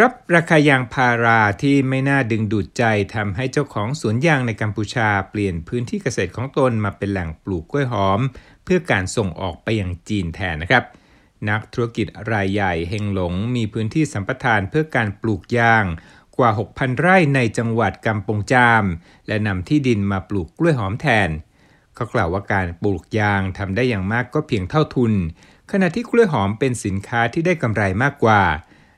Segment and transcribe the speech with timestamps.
[0.00, 8.20] ครับราคายางพาราที่ไม่น่าดึงดูดใจทำให้เจ้าของสวนยางในกัมพูชาเปลี่ยนพื้นที่เกษตรของตนมาเป็นแหล่งปลูกกล้วยหอม
[8.64, 10.84] เพื่อการส่งออกไปยังจีนแทนนะครับ
[11.48, 15.84] นักธุรกิจรายใหญ่เฮงหลงมีพื้นที่สัมปทานเพื่อการปลูกยาง
[16.36, 18.84] กว่า 6,000 ไร่ในจังหวัดกำปงจาม
[19.28, 21.28] และนำที่ดินมาปลูกกล้วยหอมแทน
[21.94, 25.12] เขากล่าวว่าการปลูกยางทำได้อย่างมากก็เพียงเท่าทุน
[25.70, 28.42] ขณะที่กล้วยหอมเป็นสินค้าที่ได้กำไรมากกว่า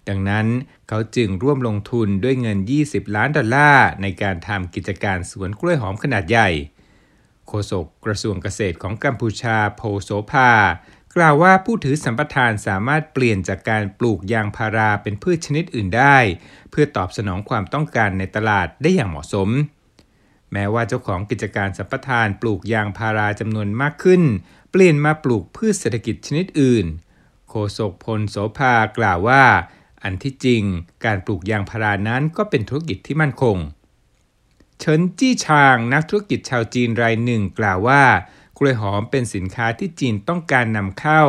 [0.08, 0.46] ดังนั้น
[0.88, 6.48] เขาจึงร่วมลงทุนด้วยเงิน 20 ล้านดอลลาร์ในการทำกิจการสวนกล้วยหอมขนาดใหญ่
[7.48, 10.50] โฆษกกระทรวงเกษตรของกัมพูชาโพโสภา
[11.16, 16.18] กล่าวว่าผู้ถือสัมปทานสามารถเปลี่ยนจากการปลูกยางพาราเป็นพืชชนิดอื่นได้
[16.70, 19.48] เพื่อตอบสนองความต้องการในตลาดได้อย่างเหมาะสม
[20.52, 24.22] แม้ว่าเจ้าของกิจการสัมปทานปลูกยางพาราจำนวนมากขึ้น
[24.72, 26.86] เปลี่ยนมาปลูกพืชเศรษฐกิจชนิดอื่น
[27.48, 29.44] โฆษกพลโสภากล่าวว่า
[30.02, 30.62] อันที่จริง
[31.04, 33.56] การปลูกยางพารานั้นก็เป็นธุรกิจที่มั่นคง
[34.78, 38.04] เฉินจี้ชางนักธุรกิจชาวจีนรายหนึ่งกล่าวว่า
[38.58, 41.22] กล้วยหอมเป็นสินค้าที่จีนต้องการนำเข้า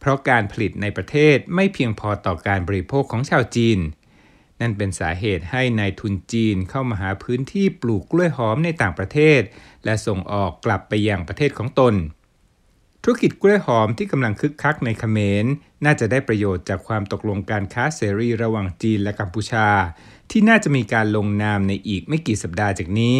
[0.00, 3.78] เพราะการผลิตในประเทศไม่เพียงพอต่อการบริโภคของชาวจีน
[4.60, 9.40] นั่นเป็นสาเหตุให้นายทุนจีนเข้ามาหาพื้นที่ปลูกกล้วยหอมในต่างประเทศ
[9.84, 11.94] และส่งออกกลับไปยังประเทศของตน
[13.04, 15.46] ธุรกิจกล้วยหอมที่กำลังคึกคักในเขมร
[15.84, 19.68] น่าจะได้ประโยชน์จากความตกลงการค้าเสรีระหว่างจีนและกัมพูชา
[20.30, 23.18] ที่น่าจะมีการลงนามในอีกไม่กี่สัปดาห์จากนี้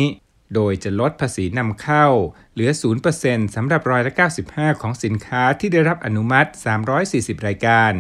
[0.55, 2.07] โดยจะลดภาษีนำเข้า
[2.53, 2.71] เหลือ
[3.13, 4.13] 0%สำหรับรอยละ
[4.47, 6.51] 95 ของสินค้าที่ได้รับอนุมัติ
[6.99, 7.93] 340 รายการ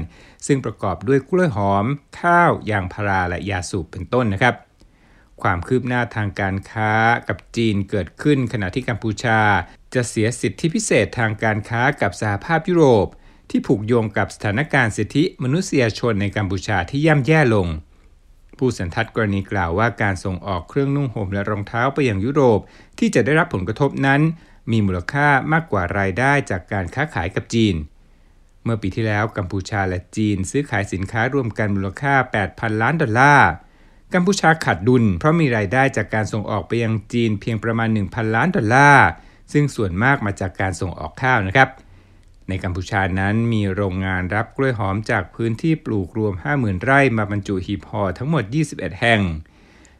[0.46, 1.84] ซึ่งประกอบด้วยกล้วยหอม
[2.20, 4.54] ข้าวยางพาราและยาสูบเป็นต้นนะครับ
[5.42, 6.92] ความคืบหน้าทางการค้า
[7.28, 9.40] กับจีนเกิดขึ้นขณะที่กัมพูชา
[9.94, 13.06] จะเสียสิทธิพิเศษทางการค้ากับสหภาพยุโรป
[13.50, 17.66] ที่ผูกโยงกับสถานการณ์สิทธิมนุษยชนในกัมพูชาที่ย่ำแย่ลง
[18.58, 22.60] ผู้สันทัดกรณีกล่าวว่าการส่งออกเครื่องนุ่งห่มและรองเท้าไปยังยุโรป
[22.98, 24.20] ที่จะได้รับผลกระทบนั้น
[24.70, 27.74] มีมูลค่ามากกว่ารายได้จากการค้าขายกับจีน
[28.64, 32.14] เมื่อปีที่แล้วกัมพูชาและจีนซื้อขายสินค้ารวมกันมูลค่า
[32.48, 33.50] 8,000 ล้านดอลลาร์
[34.14, 39.08] กัมพูชาขาดดุล เพราะมีรายได้จากการส่งออกไปยังจีนเพียงประมาณ 1,000 ล้านดอลลาร์
[39.52, 41.68] ซึ่งส่วนมากมาจากการส่งออกข้าวนะครับ
[42.48, 49.20] ในกัมพูชานั้นมีโรงงานรับกล้วยหอมจากพื้นที่ปลูกรวม 50,000 ไร่มาบรรจุหีบห่อทั้งหมด 21 แห่ง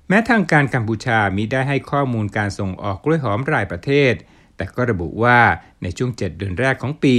[0.09, 4.15] แม้ทางการกัมพูชามิได้ให้ข้อมูลการส่งออกกล้วยหอมรายประเทศ
[4.57, 5.39] แต่ก็ระบุว่า
[5.83, 7.17] ในช่วง 7 เดือนแรกของปี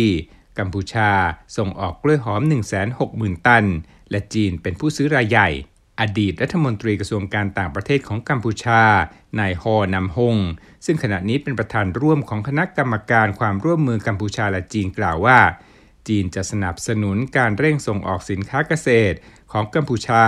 [0.59, 1.12] กัมพูชา
[1.58, 2.41] ส่งออกกล้วยหอม
[2.94, 3.66] 160,000 ตัน
[4.12, 5.50] และจีนเป็นผู้ซื้อรายใหญ่
[6.00, 8.84] อดีตรัฐมนตรีกระทรวงการต่างประเทศของกัมพูชา
[9.40, 10.38] นายฮอนำฮง
[10.85, 15.40] ซึ่งขณะนี้เป็นประธานร่วมของคณะกรรมการความร่วมมือกัมพูชาและจีนกล่าวว่า
[16.07, 19.18] จีนจะสนับสนุนการเร่งส่งออกสินค้าเกษตร
[19.52, 20.25] ของกัมพูชา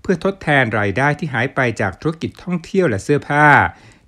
[0.00, 3.48] เพื่อทดแทนรายได้ที่หายไปจากธุรกิจท่องเที่ยวและเสื้อผ้า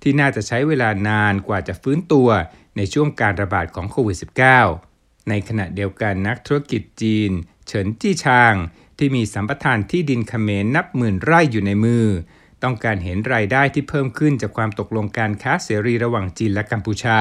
[0.01, 2.29] ที่น่าจะใช้เวลานานกว่าจะฟื้นตัว
[2.77, 4.17] ในช่วงการระบาดของโควิด
[4.73, 7.31] -19 ในขณะเดียวกันนักธุรกิจจีน
[7.67, 8.53] เฉินจี้ชาง
[8.99, 12.05] ที่มีสัมปทานที่ดินเขมรนับหมื่นไร่อยู่ในมือ
[12.63, 17.19] ต้องการเห็นรายได้ที่เพิ่มขึ้นจากความตกลงการค้าเสรีระหว่างจีนและกัมพูชา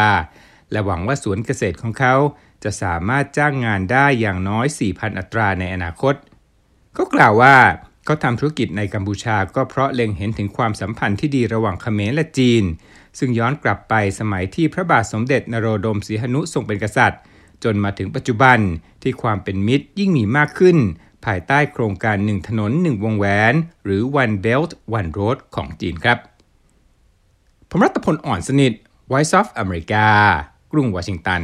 [0.73, 2.15] และหวังว่าสวนเกษตรของเขา
[2.65, 6.15] จะสามารถจ้างงานได้อย่างน้อย 4,000 อัตราในอนาคต
[6.95, 7.57] เขากล่าวว่า
[8.05, 12.65] เขาทำธุรกิจในกัมพูชาก็เพราะเล็งเห็นถึงความสัมพันธ์ที่ดีระหว่างเขมรและจีน
[13.19, 17.21] ซึ่งย้อนกลับไปสมัยที่พระบาทสมเด็จนโรดมศรีหนุทรงเป็นกษัตริย์
[17.65, 18.59] จนมาถึงปัจจุบัน
[19.03, 20.79] ที่ความเป็นมิตรยิ่งมีมากขึ้น
[21.27, 26.19] ภายใต้โครงการหนึ่งถนนหนึ่งวงแหวน หรือ One Belt One Road ของจีนครับ
[27.71, 28.73] ผมรัตพลอ่อนสนิท
[29.11, 30.07] Voice of America
[30.73, 31.43] กรุงวอชิงตัน